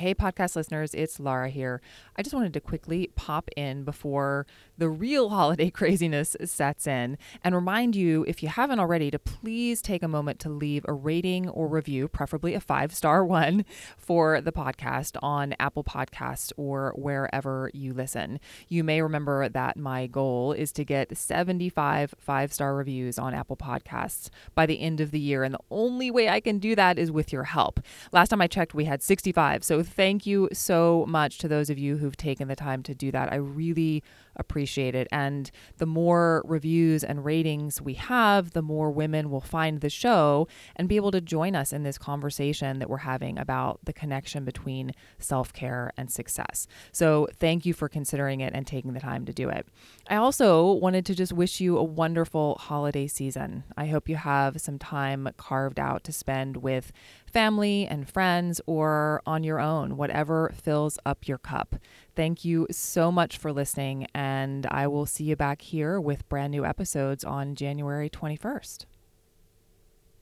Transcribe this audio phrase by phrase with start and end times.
[0.00, 1.82] Hey, podcast listeners, it's Lara here.
[2.16, 4.46] I just wanted to quickly pop in before
[4.78, 9.82] the real holiday craziness sets in and remind you, if you haven't already, to please
[9.82, 13.66] take a moment to leave a rating or review, preferably a five star one,
[13.98, 18.40] for the podcast on Apple Podcasts or wherever you listen.
[18.68, 23.58] You may remember that my goal is to get 75 five star reviews on Apple
[23.58, 25.44] Podcasts by the end of the year.
[25.44, 27.80] And the only way I can do that is with your help.
[28.12, 29.62] Last time I checked, we had 65.
[29.62, 33.10] So thank you so much to those of you who've taken the time to do
[33.10, 33.32] that.
[33.32, 34.02] I really
[34.36, 35.06] appreciate it.
[35.12, 40.48] And the more reviews and ratings we have, the more women will find the show
[40.76, 44.44] and be able to join us in this conversation that we're having about the connection
[44.44, 46.66] between self care and success.
[46.92, 49.66] So, thank you for considering it and taking the time to do it.
[50.08, 53.64] I also wanted to just wish you a wonderful holiday season.
[53.76, 56.92] I hope you have some time carved out to spend with
[57.30, 61.76] family and friends or on your whatever fills up your cup.
[62.14, 66.50] Thank you so much for listening, and I will see you back here with brand
[66.50, 68.86] new episodes on January 21st.